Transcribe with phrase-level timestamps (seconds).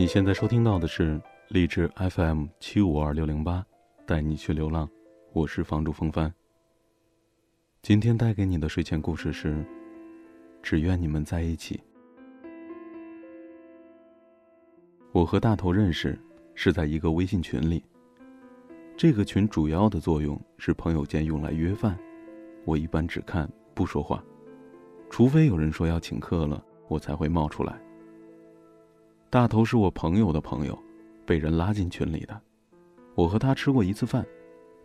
[0.00, 3.62] 你现在收听到的是励志 FM 七五二六零八，
[4.06, 4.88] 带你去流浪，
[5.34, 6.32] 我是房主风帆。
[7.82, 9.62] 今天带给你的睡前故事是：
[10.62, 11.78] 只愿你们在一起。
[15.12, 16.18] 我和大头认识
[16.54, 17.84] 是在一个微信群里，
[18.96, 21.94] 这个群主要的作用是朋友间用来约饭，
[22.64, 24.24] 我一般只看不说话，
[25.10, 27.78] 除非有人说要请客了，我才会冒出来。
[29.30, 30.76] 大头是我朋友的朋友，
[31.24, 32.40] 被人拉进群里的。
[33.14, 34.26] 我和他吃过一次饭，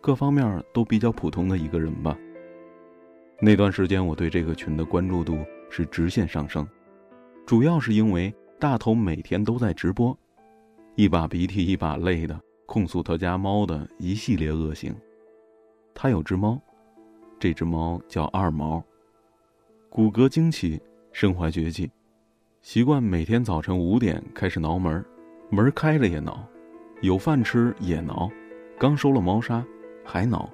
[0.00, 2.16] 各方面都比较普通的一个人吧。
[3.40, 5.36] 那段时间我对这个群的关注度
[5.68, 6.64] 是直线上升，
[7.44, 10.16] 主要是因为大头每天都在直播，
[10.94, 14.94] 一把鼻涕一把泪的控诉他家猫的一系列恶行。
[15.92, 16.56] 他有只猫，
[17.40, 18.80] 这只猫叫二毛，
[19.90, 21.90] 骨骼惊奇，身怀绝技。
[22.66, 25.02] 习惯每天早晨五点开始挠门，
[25.50, 26.44] 门开着也挠，
[27.00, 28.28] 有饭吃也挠，
[28.76, 29.64] 刚收了猫砂
[30.04, 30.50] 还挠，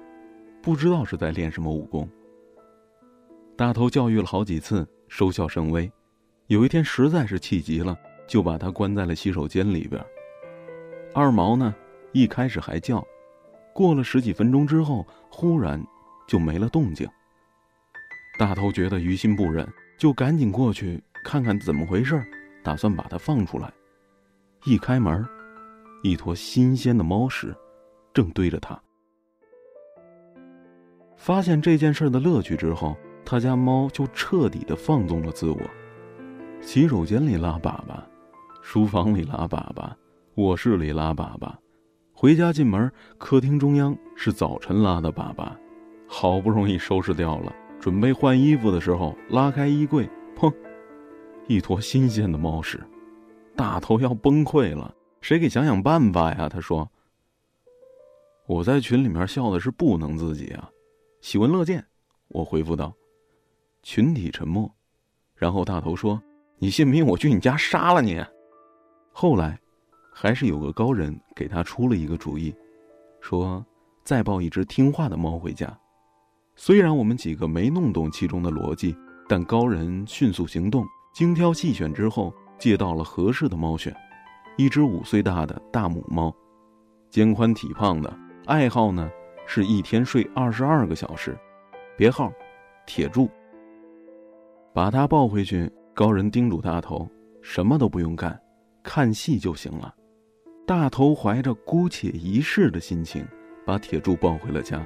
[0.61, 2.07] 不知道是在练什么武功。
[3.57, 5.91] 大头教育了好几次，收效甚微。
[6.45, 9.99] 有一天实在是气急了，就把它关在了洗手间里边。
[11.15, 11.73] 二毛呢，
[12.11, 13.03] 一开始还叫，
[13.73, 15.83] 过了十几分钟之后，忽然
[16.27, 17.09] 就没了动静。
[18.37, 21.01] 大头觉得于心不忍，就赶紧过去。
[21.23, 22.23] 看看怎么回事
[22.63, 23.71] 打算把它放出来。
[24.65, 25.25] 一开门，
[26.03, 27.55] 一坨新鲜的猫屎，
[28.13, 28.79] 正对着他。
[31.15, 35.59] 发现这件事的乐趣之后，他家猫就彻底的放纵了自我。
[36.61, 38.01] 洗手间里拉粑粑，
[38.61, 39.91] 书房里拉粑粑，
[40.35, 41.53] 卧室里拉粑粑，
[42.13, 45.51] 回家进门，客厅中央是早晨拉的粑粑。
[46.07, 50.53] 好不容易收拾掉了，准备换衣服的时候，拉开衣柜，砰！
[51.47, 52.81] 一坨新鲜的猫屎，
[53.55, 54.93] 大头要崩溃了。
[55.21, 56.47] 谁给想想办法呀？
[56.49, 56.89] 他说。
[58.45, 60.69] 我在群里面笑的是不能自己啊，
[61.21, 61.85] 喜闻乐见。
[62.27, 62.93] 我回复道。
[63.83, 64.69] 群体沉默，
[65.35, 66.21] 然后大头说
[66.59, 68.23] ：“你信不信我去你家杀了你？”
[69.11, 69.59] 后来，
[70.13, 72.53] 还是有个高人给他出了一个主意，
[73.21, 73.65] 说
[74.03, 75.77] 再抱一只听话的猫回家。
[76.55, 78.95] 虽然我们几个没弄懂其中的逻辑，
[79.27, 80.85] 但高人迅速行动。
[81.13, 83.95] 精挑细选之后，借到了合适的猫选，
[84.57, 86.35] 一只五岁大的大母猫，
[87.11, 88.11] 肩宽体胖的，
[88.47, 89.07] 爱好呢
[89.45, 91.37] 是一天睡二十二个小时，
[91.95, 92.33] 别号
[92.87, 93.29] 铁柱。
[94.73, 97.07] 把它抱回去，高人叮嘱大头，
[97.43, 98.41] 什么都不用干，
[98.81, 99.93] 看戏就行了。
[100.65, 103.23] 大头怀着姑且一试的心情，
[103.67, 104.83] 把铁柱抱回了家。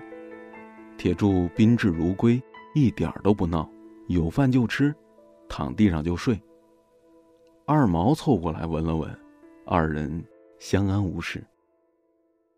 [0.97, 2.41] 铁柱宾至如归，
[2.75, 3.69] 一点都不闹，
[4.07, 4.93] 有饭就吃。
[5.47, 6.39] 躺地上就睡。
[7.65, 9.13] 二毛凑过来闻了闻，
[9.65, 10.23] 二人
[10.59, 11.43] 相安无事。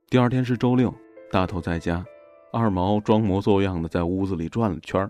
[0.09, 0.93] 第二天是周六，
[1.31, 2.05] 大头在家，
[2.51, 5.09] 二毛装模作样的在屋子里转了圈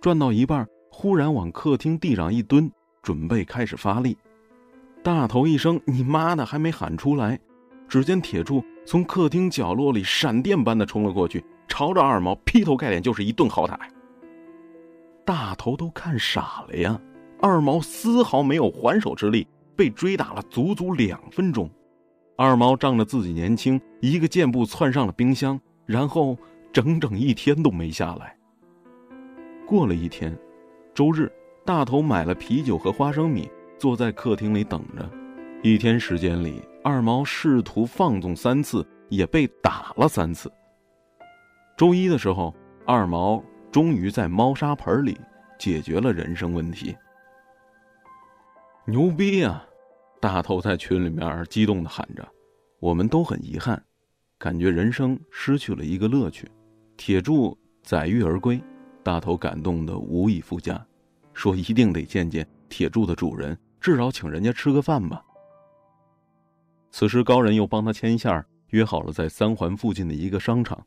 [0.00, 2.70] 转到一半，忽然往客厅地上一蹲，
[3.02, 4.16] 准备开始发力。
[5.02, 7.38] 大头一声“你妈的”还没喊出来，
[7.88, 13.80] 只见铁柱从客厅角落里闪电般的冲了过去，朝着二毛劈头盖脸就是一顿好打。
[15.28, 16.98] 大头都看傻了呀！
[17.38, 19.46] 二毛丝毫没有还手之力，
[19.76, 21.68] 被追打了足足两分钟。
[22.34, 26.34] 二毛仗着自己年轻，一个箭步窜上了冰箱，然后
[26.72, 28.34] 整整一天都没下来。
[29.66, 30.34] 过了一天，
[30.94, 31.30] 周日，
[31.62, 35.06] 大头买了啤酒和花生米，坐在客厅里等着。
[35.62, 40.50] 一天时间里，二毛试图放纵三次，也被打了三次。
[41.76, 42.54] 周一的时候，
[42.86, 43.44] 二毛。
[43.70, 45.18] 终于在猫砂盆里
[45.58, 46.96] 解决了人生问题，
[48.86, 49.64] 牛逼啊！
[50.20, 52.26] 大头在群里面激动的喊着，
[52.80, 53.80] 我们都很遗憾，
[54.38, 56.50] 感觉人生失去了一个乐趣。
[56.96, 58.60] 铁柱载誉而归，
[59.04, 60.84] 大头感动的无以复加，
[61.32, 65.24] 说一定得见见铁柱的主人，至少请人家吃个饭吧。
[66.90, 70.84] 此时高人又帮他牵线，约好了在三环附近的一个商场，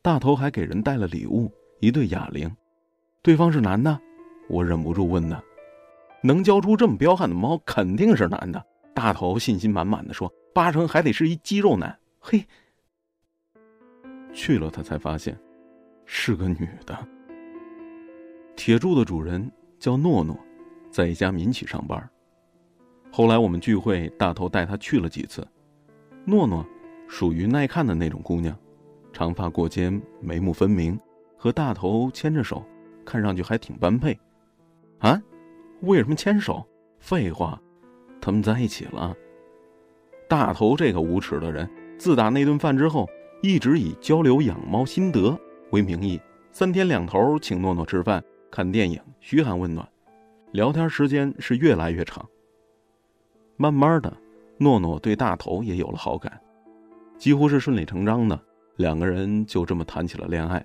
[0.00, 1.52] 大头还给人带了礼物。
[1.80, 2.50] 一对哑铃，
[3.22, 3.98] 对方是男的，
[4.48, 5.42] 我忍不住问他
[6.22, 8.62] ：“能教出这么彪悍的猫，肯定是男的。”
[8.94, 12.44] 大头信心满满的说：“八成还得是一肌肉男。”嘿，
[14.32, 15.38] 去了他才发现，
[16.04, 16.98] 是个女的。
[18.56, 20.38] 铁柱的主人叫诺诺，
[20.90, 22.10] 在一家民企上班。
[23.10, 25.46] 后来我们聚会，大头带她去了几次。
[26.26, 26.62] 诺诺
[27.08, 28.54] 属于耐看的那种姑娘，
[29.14, 31.00] 长发过肩，眉目分明。
[31.42, 32.62] 和大头牵着手，
[33.02, 34.16] 看上去还挺般配，
[34.98, 35.18] 啊？
[35.80, 36.62] 为什么牵手？
[36.98, 37.58] 废话，
[38.20, 39.16] 他们在一起了。
[40.28, 41.66] 大头这个无耻的人，
[41.96, 43.08] 自打那顿饭之后，
[43.40, 45.34] 一直以交流养猫心得
[45.70, 46.20] 为名义，
[46.52, 49.88] 三天两头请诺诺吃饭、看电影、嘘寒问暖，
[50.52, 52.22] 聊天时间是越来越长。
[53.56, 54.14] 慢慢的，
[54.58, 56.38] 诺诺对大头也有了好感，
[57.16, 58.38] 几乎是顺理成章的，
[58.76, 60.62] 两个人就这么谈起了恋爱。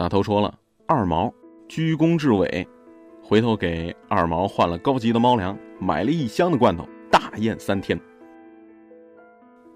[0.00, 1.30] 大头说了，二毛
[1.68, 2.66] 居功至伟，
[3.22, 8.00] 回头给二毛换了高级的猫粮，买了一箱的罐头，大宴三天。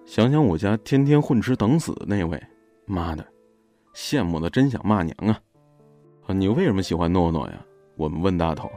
[0.06, 2.42] 想想我家天天混吃等死的那位，
[2.86, 3.22] 妈的，
[3.94, 5.38] 羡慕的真想骂娘啊！
[6.26, 7.62] 啊，你为什么喜欢诺诺呀？
[7.98, 8.70] 我们问大头。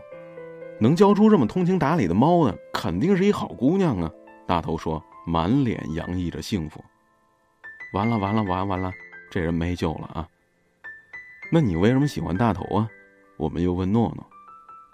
[0.81, 4.11] 能教出这么通情达理的猫的，肯定是一好姑娘啊！
[4.45, 6.83] 大头说，满脸洋溢着幸福。
[7.94, 8.91] 完了完了完完了，
[9.31, 10.27] 这人没救了啊！
[11.51, 12.89] 那你为什么喜欢大头啊？
[13.38, 14.25] 我们又问诺诺。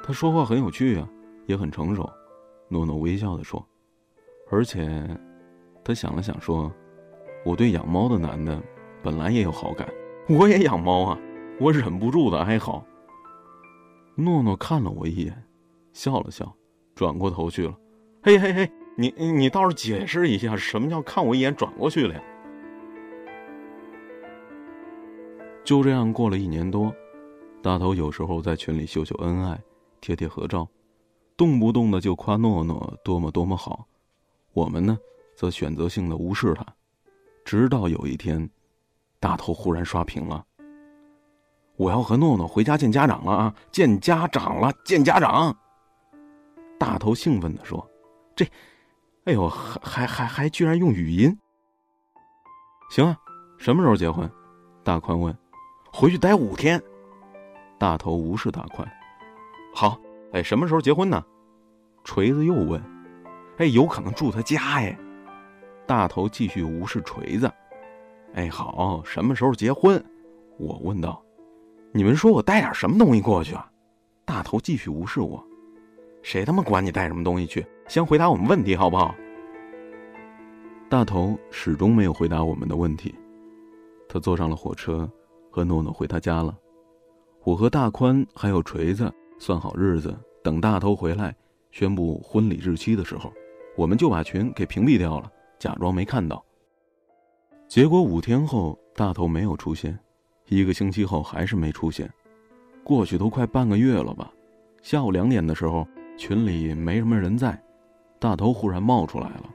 [0.03, 1.07] 他说话很有趣啊，
[1.45, 2.09] 也很成熟。
[2.69, 3.65] 诺诺微笑的说，
[4.49, 5.05] 而且。
[5.85, 6.71] 他想了想，说
[7.43, 8.63] ：“我对养猫的男的
[9.01, 9.85] 本来也有好感，
[10.29, 11.19] 我也养猫啊。”
[11.59, 12.81] 我忍不住的哀嚎。
[14.15, 15.43] 诺诺看了我一眼，
[15.91, 16.55] 笑了笑，
[16.95, 17.77] 转过头去了。
[18.21, 22.23] 嘿嘿嘿，你你倒是解释一下，什么叫看我一眼转过去了呀？
[25.63, 26.93] 就这样过了一年多，
[27.61, 29.59] 大头有时候在群里秀秀恩爱，
[30.01, 30.67] 贴贴合照，
[31.37, 33.87] 动不动的就夸诺诺多么多么好。
[34.51, 34.97] 我们呢？
[35.35, 36.63] 则选择性的无视他，
[37.43, 38.47] 直到有一天，
[39.19, 40.45] 大头忽然刷屏了。
[41.75, 43.55] 我要和诺诺回家见家长了啊！
[43.71, 45.57] 见家长了，见家长！
[46.77, 47.83] 大头兴奋的说
[48.35, 48.45] ：“这，
[49.23, 51.35] 哎呦，还还还还居然用语音！
[52.91, 53.17] 行啊，
[53.57, 54.29] 什么时候结婚？”
[54.83, 55.35] 大宽问。
[55.95, 56.81] 回去待五天。
[57.77, 58.85] 大头无视大宽。
[59.75, 59.95] 好，
[60.31, 61.23] 哎，什么时候结婚呢？
[62.03, 62.81] 锤子又问。
[63.57, 64.97] 哎，有可能住他家哎。
[65.85, 67.51] 大头继续无视锤子，
[68.33, 70.03] 哎，好，什么时候结婚？
[70.57, 71.23] 我问道。
[71.91, 73.69] 你们说我带点什么东西过去啊？
[74.25, 75.45] 大头继续无视我。
[76.23, 77.63] 谁他妈管你带什么东西去？
[77.87, 79.13] 先回答我们问题好不好？
[80.89, 83.13] 大头始终没有回答我们的问题。
[84.09, 85.09] 他坐上了火车，
[85.53, 86.57] 和诺诺回他家了。
[87.43, 91.35] 我和大宽还有锤子算好日子，等大头回来
[91.69, 93.31] 宣布婚礼日期的时候，
[93.77, 95.31] 我们就把群给屏蔽掉了。
[95.59, 96.43] 假装没看到。
[97.67, 99.97] 结果五天后，大头没有出现，
[100.47, 102.11] 一个星期后还是没出现，
[102.83, 104.33] 过去都快半个月了吧。
[104.81, 107.61] 下午两点的时候，群里没什么人在，
[108.17, 109.53] 大头忽然冒出来了。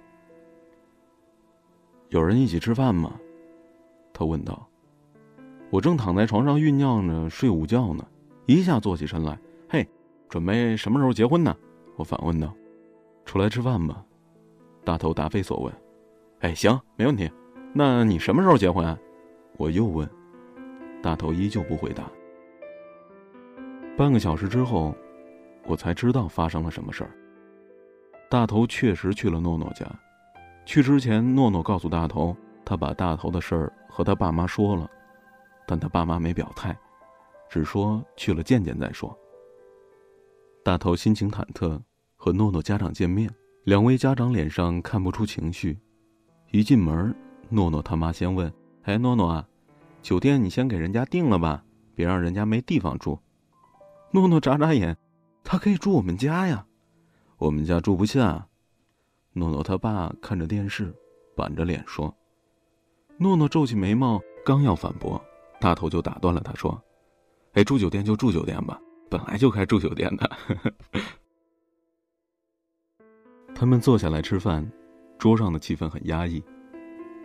[2.11, 3.19] 有人一起吃饭吗？
[4.13, 4.68] 他问道。
[5.71, 8.07] 我正躺在床上酝酿着睡午觉呢，
[8.47, 9.39] 一下坐起身来。
[9.69, 9.87] 嘿，
[10.29, 11.55] 准备什么时候结婚呢？
[11.97, 12.53] 我反问道。
[13.27, 14.03] 出来吃饭吧。
[14.85, 15.75] 大头答非所问。
[16.41, 17.31] 哎，行，没问题。
[17.75, 18.87] 那你什么时候结婚？
[18.87, 18.99] 啊？
[19.59, 20.09] 我又问。
[21.03, 22.05] 大头依旧不回答。
[23.97, 24.95] 半个小时之后，
[25.67, 27.11] 我才知道发生了什么事儿。
[28.31, 29.87] 大头确实去了诺诺家。
[30.65, 32.35] 去之前，诺诺告诉大头，
[32.65, 34.91] 他把大头的事儿和他爸妈说了，
[35.69, 36.75] 但他爸妈没表态，
[37.51, 39.15] 只说去了见见再说。
[40.65, 41.79] 大头心情忐忑，
[42.17, 43.31] 和诺诺家长见面，
[43.65, 45.79] 两位家长脸上看不出情绪。
[46.53, 47.15] 一进门，
[47.51, 48.51] 诺诺他妈先问
[48.85, 49.47] ：“哎，诺诺啊，
[50.01, 51.63] 酒店你先给人家订了吧，
[51.95, 53.19] 别让人家没地方住。”
[54.11, 54.97] 诺诺眨眨眼
[55.45, 56.67] ：“他可以住我们家呀，
[57.37, 58.49] 我们家住不下。”
[59.35, 60.95] 诺诺他爸看着电视，
[61.37, 62.17] 板着脸说
[63.21, 65.23] ：“诺诺皱起眉毛，刚要反驳，
[65.61, 66.81] 大头就打断了他，说
[67.55, 70.31] ：‘哎，住酒店就住酒店吧，本来就该住酒店的。’”
[73.55, 74.71] 他们坐下来吃饭。
[75.19, 76.41] 桌上的气氛很压抑，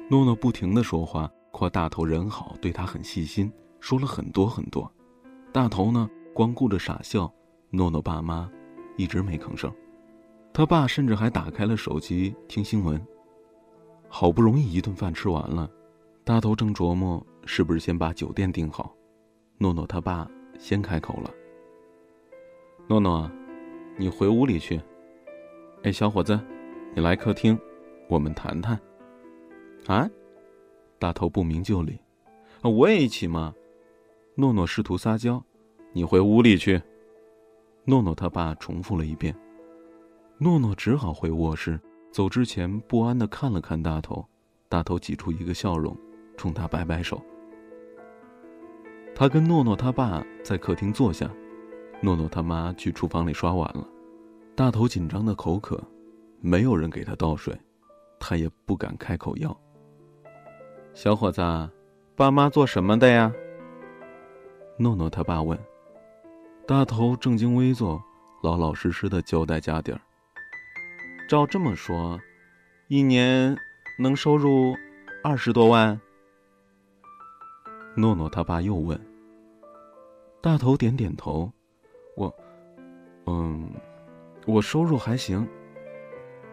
[0.10, 4.92] 诺诺不停的说话，夸大头人好，对他很细心，说了很多很多。
[5.52, 7.32] 大头呢，光顾着傻笑。
[7.70, 8.50] 诺诺爸妈
[8.98, 9.72] 一直没吭声，
[10.52, 13.00] 他爸甚至还打开了手机听新闻。
[14.10, 15.70] 好不容易一顿饭吃完了，
[16.24, 18.96] 大头正琢磨是不是先把酒店订好，
[19.58, 21.30] 诺诺他爸先开口了
[22.88, 23.30] ：“诺诺，
[23.98, 24.82] 你回屋里去。
[25.84, 26.40] 哎，小伙子，
[26.94, 27.58] 你来客厅。”
[28.10, 28.80] 我们谈谈。
[29.88, 30.08] 啊，
[31.00, 32.00] 大头不明就里，
[32.62, 33.54] 啊我也一起嘛。
[34.36, 35.44] 诺诺试图撒娇，
[35.94, 36.82] 你回屋里去。
[37.86, 39.36] 诺诺他爸重复了一遍，
[40.38, 41.80] 诺诺只好回卧室。
[42.12, 44.24] 走之前不安的看了看大头，
[44.70, 45.98] 大头挤出一个笑容，
[46.38, 47.20] 冲他摆摆手。
[49.16, 51.30] 他跟诺诺他爸在客厅坐下，
[52.02, 53.88] 诺诺他妈去厨房里刷碗了。
[54.56, 55.82] 大头紧张的口渴，
[56.42, 57.56] 没有人给他倒水。
[58.20, 59.56] 他也不敢开口要。
[60.94, 61.42] 小伙子，
[62.16, 63.32] 爸妈做什么的呀？
[64.78, 65.58] 诺诺他爸问。
[66.66, 68.02] 大头正襟危坐，
[68.42, 70.00] 老老实实的交代家底儿。
[71.28, 72.20] 照这么说，
[72.88, 73.56] 一年
[74.00, 74.74] 能收入
[75.24, 76.00] 二十多万？
[77.96, 79.00] 诺诺他爸又问。
[80.42, 81.52] 大头点点头，
[82.18, 82.34] 我，
[83.28, 83.70] 嗯，
[84.46, 85.48] 我收入还行。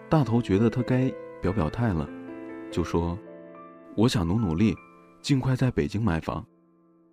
[0.08, 2.08] 大头觉得他该表表态了，
[2.70, 3.18] 就说
[3.96, 4.74] ：“我想努努力，
[5.20, 6.44] 尽快在北京买房，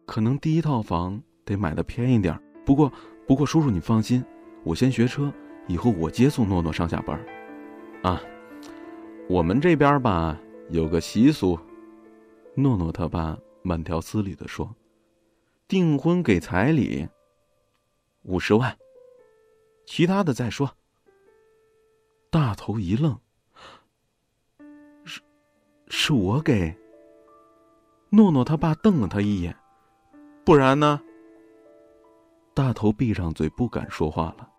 [0.05, 2.91] 可能第一套房得买的便宜点。”不过，
[3.25, 4.23] 不过，叔叔你放心，
[4.63, 5.31] 我先学车，
[5.67, 7.19] 以后我接送诺诺上下班。
[8.03, 8.21] 啊，
[9.27, 10.37] 我们这边吧
[10.69, 11.57] 有个习俗，
[12.55, 14.73] 诺诺他爸慢条斯理的说
[15.67, 17.05] ：“订婚给彩礼
[18.23, 18.77] 五十万，
[19.85, 20.71] 其他的再说。”
[22.31, 23.19] 大头一愣
[25.03, 25.21] ：“是，
[25.89, 26.73] 是我给？”
[28.09, 29.53] 诺诺他爸瞪了他一眼
[30.45, 31.01] ：“不然呢？”
[32.55, 34.49] 大头闭上嘴，不敢说话了。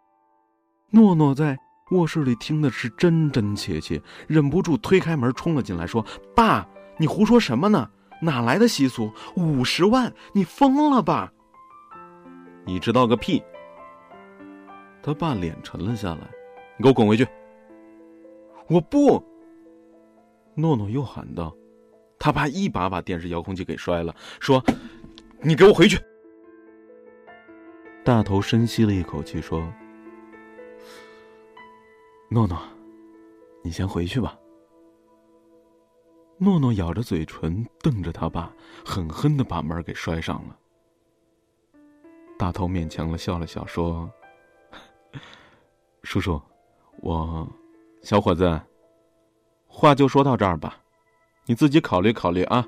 [0.91, 1.59] 诺诺在
[1.93, 6.05] 卧室里听的是真真切切，忍不住推开门冲了进来，说
[6.37, 7.91] ：“爸，你胡说什么呢？
[8.21, 9.13] 哪来的习俗？
[9.37, 10.13] 五十万？
[10.33, 11.33] 你疯了吧？”
[12.67, 13.43] 你知道个屁！
[15.03, 16.29] 他爸脸沉了下来，
[16.77, 17.27] 你给我滚回去！
[18.69, 19.23] 我不！
[20.55, 21.55] 诺诺又喊道。
[22.19, 24.63] 他爸一把把电视遥控器给摔了，说
[25.41, 25.97] ：“你给我回去！”
[28.05, 29.73] 大头深吸了一口气，说
[32.29, 32.59] ：“诺诺，
[33.63, 34.37] 你先回去吧。”
[36.39, 38.53] 诺诺咬着嘴唇，瞪着他爸，
[38.85, 40.57] 狠狠的把门给摔上了。
[42.39, 44.09] 大头勉强的笑了笑，说
[46.03, 46.41] ：“叔叔，
[47.01, 47.47] 我，
[48.03, 48.61] 小伙子，
[49.67, 50.81] 话就说到这儿吧，
[51.45, 52.67] 你自己考虑考虑啊，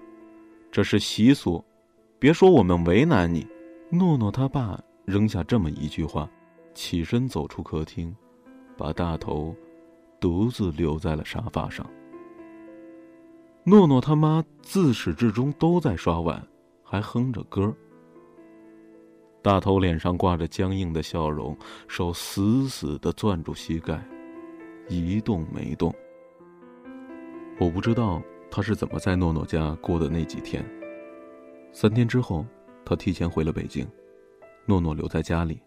[0.70, 1.64] 这是习俗，
[2.18, 3.46] 别说我们为难你。”
[3.90, 4.78] 诺诺他爸。
[5.06, 6.30] 扔下这么一句话，
[6.72, 8.14] 起身走出客厅，
[8.76, 9.52] 把大头
[10.20, 11.84] 独自留在了沙发上。
[13.64, 16.43] 诺诺他妈自始至终都在刷碗，
[16.83, 17.75] 还哼着歌。
[19.43, 24.02] 大头脸上挂着僵硬的笑容，手死死的攥住膝盖，
[24.88, 25.95] 一动没动。
[27.59, 30.64] 我不知道他是怎么在诺诺家过的那几天。
[31.73, 32.45] 三天之后，
[32.85, 33.87] 他提前回了北京。
[34.67, 35.61] 诺诺留在家里。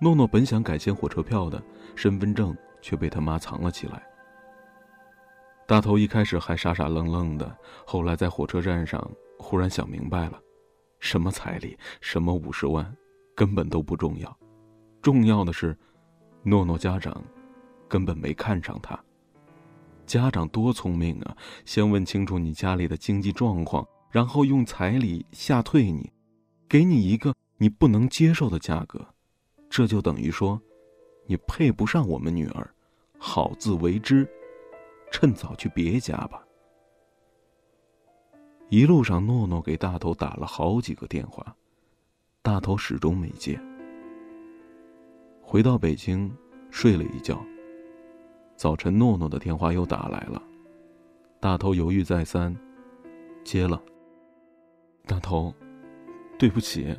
[0.00, 1.62] 诺诺本想改签火车票的，
[1.94, 4.07] 身份证却被他妈藏了起来。
[5.68, 8.98] 大头一开始还傻傻愣愣的，后来在火车站上
[9.38, 10.40] 忽然想明白了：
[10.98, 12.90] 什么彩礼，什么五十万，
[13.34, 14.34] 根本都不重要，
[15.02, 15.76] 重要的是，
[16.42, 17.22] 诺诺家长
[17.86, 18.98] 根本没看上他。
[20.06, 21.36] 家长多聪明啊！
[21.66, 26.10] 先问清楚你家里的经济状况，然后用彩礼吓退你，
[26.66, 27.34] 给你一个。
[27.58, 29.04] 你不能接受的价格，
[29.68, 30.58] 这就等于说，
[31.26, 32.70] 你配不上我们女儿，
[33.18, 34.26] 好自为之，
[35.10, 36.44] 趁早去别家吧。
[38.68, 41.56] 一路上，诺诺给大头打了好几个电话，
[42.42, 43.58] 大头始终没接。
[45.40, 46.30] 回到北京，
[46.70, 47.42] 睡了一觉。
[48.56, 50.42] 早晨，诺诺的电话又打来了，
[51.40, 52.54] 大头犹豫再三，
[53.44, 53.82] 接了。
[55.06, 55.54] 大头，
[56.38, 56.94] 对不起。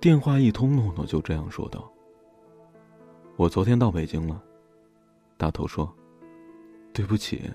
[0.00, 1.92] 电话一通，诺诺就这样说道
[3.36, 4.42] ：“我昨天到北京了。”
[5.36, 5.92] 大头说
[6.98, 7.48] ：“对不起。”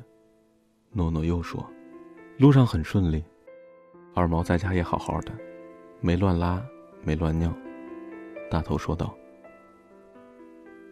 [0.94, 1.70] 诺诺又说
[2.40, 3.22] ：“路上很顺利，
[4.14, 5.34] 二毛在家也好好的，
[6.00, 6.66] 没乱拉，
[7.04, 7.54] 没乱尿。”
[8.50, 9.14] 大头说道：“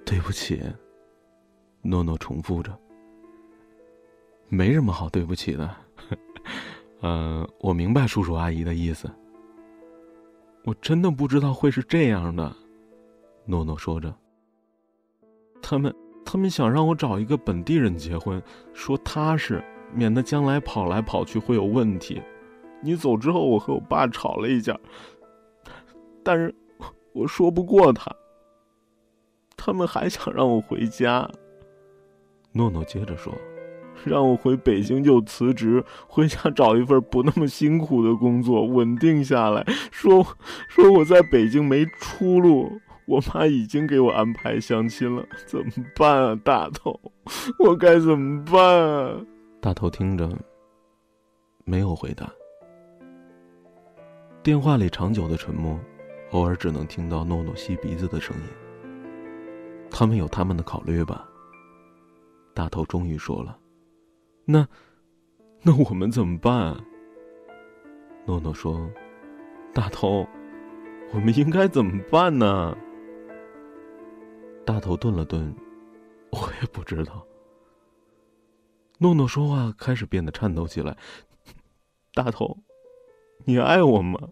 [0.06, 0.62] 对不起。”
[1.82, 2.78] 诺诺重复着
[4.50, 5.74] ：“没什么好对不起的。
[7.04, 9.10] ”嗯，我明白叔叔阿姨的意思。
[10.66, 12.54] 我真的不知道会是这样的，
[13.46, 14.14] 诺诺说着。
[15.62, 18.42] 他们，他们想让我找一个本地人结婚，
[18.74, 19.64] 说踏实，
[19.94, 22.22] 免得将来跑来跑去会有问题。
[22.82, 24.78] 你走之后，我和我爸吵了一架，
[26.24, 26.54] 但是
[27.14, 28.12] 我说不过他。
[29.56, 31.30] 他们还想让我回家。
[32.54, 33.34] 诺诺接着说。
[34.04, 39.64] 让我回北京就辞职，回家找一份不那么辛苦的工作，稳定下来。
[39.92, 40.26] 说
[40.68, 47.00] 说我在北京没出路，我妈已经给我安排相亲了，怎么办啊，大头？
[47.60, 49.22] 我该怎么办啊？
[49.60, 50.30] 大头听着，
[51.66, 52.32] 没有回答。
[54.44, 55.80] 电话里长久的沉默，
[56.32, 58.44] 偶尔只能听到诺诺吸鼻子的声音。
[59.90, 61.28] 他们有他们的考虑吧。
[62.54, 63.58] 大头终于说了
[64.46, 64.68] ：“那，
[65.62, 66.76] 那我们怎么办？”
[68.26, 68.90] 诺诺说
[69.74, 70.28] ：“大头，
[71.14, 72.76] 我们应该怎么办呢？”
[74.66, 75.54] 大头顿了顿，
[76.32, 77.26] 我也不知道。
[79.00, 80.96] 诺诺说话开始变得颤抖起来
[82.14, 82.58] ：“大头，
[83.46, 84.30] 你爱我吗？”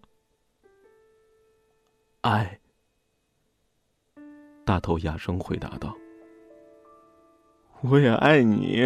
[2.21, 2.59] 爱。
[4.65, 5.97] 大头哑声回答道
[7.81, 8.83] ：“我也爱你。”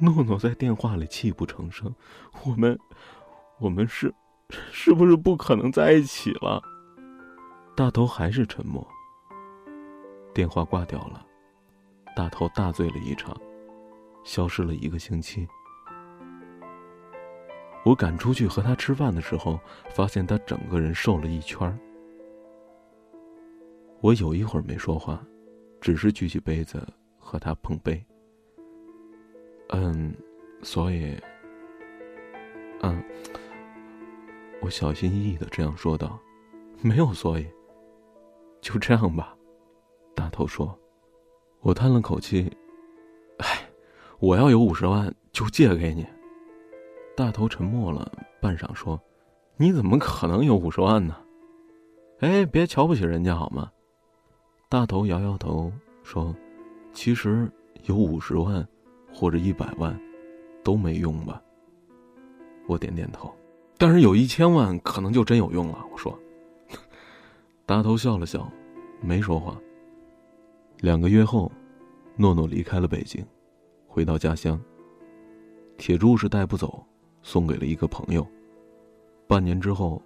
[0.00, 1.94] 诺诺在电话里泣不成声
[2.46, 2.78] ：“我们，
[3.58, 4.14] 我们是，
[4.72, 6.62] 是不是不可能在一起了？”
[7.76, 8.86] 大头还是沉默。
[10.38, 11.26] 电话挂掉了，
[12.14, 13.36] 大头大醉了一场，
[14.22, 15.44] 消失了一个星期。
[17.84, 19.58] 我赶出去和他吃饭的时候，
[19.90, 21.76] 发现他整个人瘦了一圈。
[24.00, 25.20] 我有一会儿没说话，
[25.80, 26.86] 只是举起杯子
[27.18, 28.00] 和他碰杯。
[29.70, 30.14] 嗯，
[30.62, 31.18] 所以，
[32.82, 33.02] 嗯，
[34.62, 36.16] 我小心翼翼的这样说道
[36.80, 37.46] ：“没有所以，
[38.60, 39.34] 就这样吧。”
[40.18, 40.76] 大头说
[41.62, 42.50] ：“我叹了口气，
[43.36, 43.70] 哎，
[44.18, 46.04] 我要有五十万就借给你。”
[47.16, 48.10] 大头沉默了
[48.40, 49.00] 半晌，说
[49.56, 51.16] ：“你怎么可能有五十万呢？
[52.18, 53.70] 哎，别瞧不起人家好吗？”
[54.68, 55.72] 大头摇摇头
[56.02, 56.34] 说
[56.92, 57.48] ：“其实
[57.84, 58.66] 有五十万，
[59.14, 59.96] 或者一百万，
[60.64, 61.40] 都没用吧。”
[62.66, 63.32] 我点点头，
[63.76, 65.86] 但是有一千万可能就真有用了。
[65.92, 66.18] 我说
[67.64, 68.50] ：“大头笑了笑，
[69.00, 69.56] 没说话。”
[70.80, 71.50] 两个月后，
[72.14, 73.24] 诺诺离开了北京，
[73.88, 74.60] 回到家乡。
[75.76, 76.86] 铁柱是带不走，
[77.20, 78.24] 送给了一个朋友。
[79.26, 80.00] 半年之后，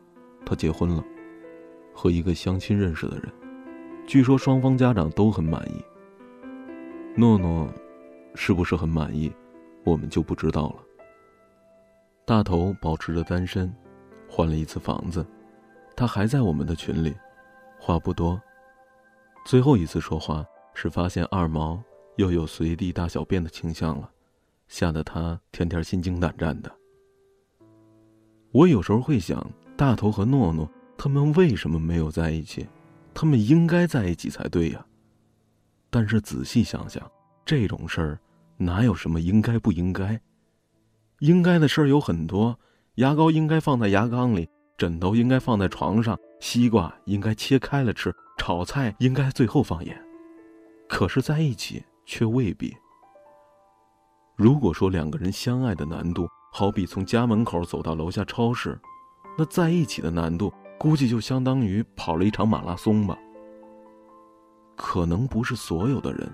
[0.47, 1.05] 他结婚了，
[1.95, 3.31] 和一个相亲认识的人。
[4.07, 5.85] 据说双方家长都很满意。
[7.15, 7.69] 诺诺，
[8.35, 9.31] 是不是很满意，
[9.85, 10.77] 我们就不知道了。
[12.25, 13.71] 大头保持着单身，
[14.27, 15.27] 换了一次房子，
[15.95, 17.15] 他还在我们的群里，
[17.79, 18.41] 话不多。
[19.45, 20.43] 最后一次说话
[20.75, 21.83] 是发现二毛
[22.17, 24.11] 又有随地大小便的倾向了，
[24.69, 26.71] 吓得他天天心惊胆战的。
[28.51, 32.67] 我有时候会想，大头和诺诺他们为什么没有在一起？
[33.15, 34.85] 他们应该在一起才对呀，
[35.91, 37.11] 但是仔细想想，
[37.45, 38.19] 这种事儿
[38.57, 40.21] 哪有什么应该不应该？
[41.21, 42.59] 应该的事儿有很多，
[42.97, 49.99] 牙膏应该放在牙缸里，枕头应该放在床上，西瓜应该切开了吃，炒菜应该最后放盐。
[50.93, 52.77] 可是在一起却未必。
[54.37, 58.79] 如果说两个人相爱的难度好比从家门口走到楼下超市，
[59.39, 60.53] 那在一起的难度。
[60.79, 63.17] 估计就相当于跑了一场马拉松吧。
[64.77, 66.31] 可能不是所有的人，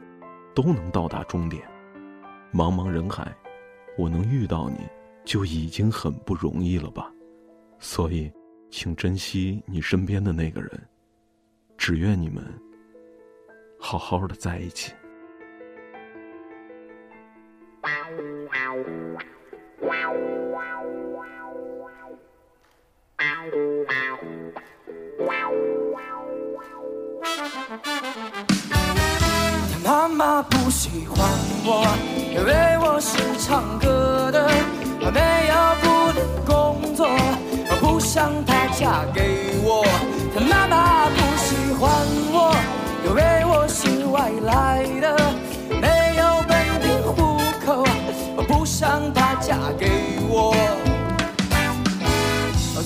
[0.54, 1.62] 都能到达终点。
[2.52, 3.32] 茫茫人海，
[3.96, 4.78] 我能遇到你，
[5.24, 7.12] 就已经很不容易了吧。
[7.78, 8.32] 所以，
[8.70, 10.88] 请珍惜你身边的那个人。
[11.76, 12.42] 只愿你们
[13.88, 14.92] 好好的在一起。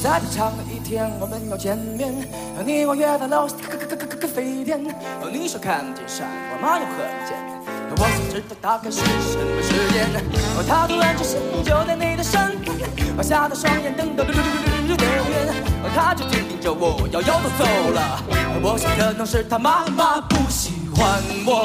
[0.02, 2.12] 再长一天，我们要见面，
[2.66, 3.54] 你我约在楼下。
[4.20, 4.82] 咖啡店，
[5.32, 7.54] 你说看见山，我妈又和你见面。
[7.94, 10.10] 我想知道大概是什么时间。
[10.58, 12.74] 哦他突然出现就在你的身边，
[13.16, 15.54] 我吓得双眼瞪得溜溜溜溜溜的圆。
[15.94, 18.24] 他就紧盯着我，摇摇头走了。
[18.60, 21.64] 我想可能是他妈妈不喜欢我，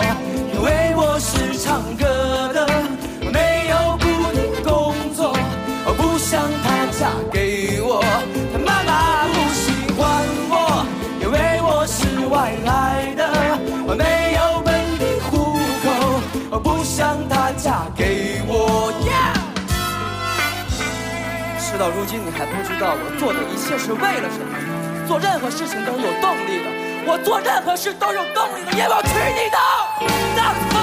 [0.53, 2.67] 因为我是唱歌的，
[3.33, 5.33] 没有固定工作，
[5.85, 7.46] 我不想她嫁给
[16.97, 19.37] 将她嫁给我呀。
[21.59, 24.57] 事到如今，你还不知道我做的一切是为了什么？
[25.07, 26.65] 做任何事情都有动力的，
[27.05, 30.76] 我做任何事都有动力的，因为我娶你的。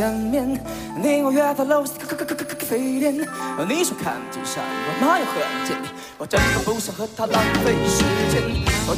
[0.00, 0.58] 见面，
[0.96, 3.14] 你我约在楼下咖咖咖咖咖咖啡店。
[3.68, 5.36] 你说看金山，我妈又很
[5.68, 5.76] 见，
[6.16, 8.40] 我真的不想和他浪费时间。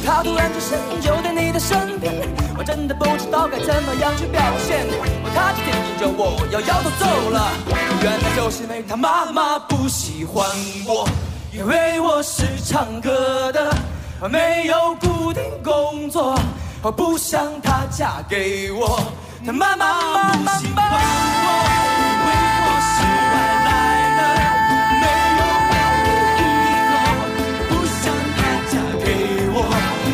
[0.05, 2.13] 他突然转身就在你的身边，
[2.57, 4.87] 我真的不知道该怎么样去表现。
[5.35, 7.51] 他就提着我要摇头走了，
[8.01, 10.47] 原来就是因为他妈妈不喜欢
[10.87, 11.05] 我，
[11.51, 13.75] 因为我是唱歌的，
[14.31, 16.39] 没有固定工作，
[16.81, 19.03] 我不想她嫁给我。
[19.45, 21.47] 他妈妈不喜欢我，
[21.99, 22.31] 因为
[22.63, 22.95] 我是
[23.33, 23.35] 外
[23.67, 23.69] 来
[24.17, 24.21] 的，
[25.01, 25.03] 没
[25.37, 25.71] 有表
[26.05, 26.91] 演以后，
[27.67, 28.01] 不想
[28.37, 28.39] 她
[28.71, 29.05] 嫁给
[29.51, 29.57] 我。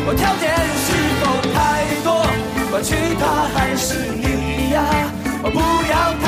[0.04, 0.44] 我条件
[0.82, 0.86] 是
[1.20, 1.22] 否
[1.54, 1.54] 太
[2.02, 2.08] 多？
[2.72, 2.88] 我娶
[3.20, 3.22] 她
[3.54, 3.88] 还是
[4.18, 4.26] 你
[4.74, 4.76] 呀？
[5.44, 6.26] 我不要太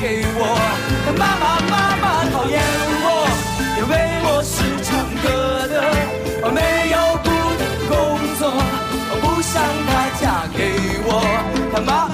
[0.00, 0.42] 给我。
[1.18, 2.56] 妈妈妈妈讨厌
[3.04, 3.06] 我，
[3.76, 3.92] 因为
[4.24, 4.88] 我是唱
[5.22, 5.28] 歌
[5.68, 5.72] 的，
[6.42, 7.28] 我没有固
[7.60, 7.92] 定工
[8.38, 8.42] 作，
[9.10, 10.22] 我不想她嫁
[10.56, 10.58] 给
[11.04, 11.08] 我。
[11.72, 12.09] 他妈,妈。